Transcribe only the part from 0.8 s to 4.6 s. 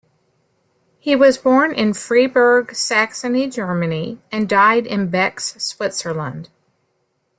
He was born in Freiberg, Saxony, Germany and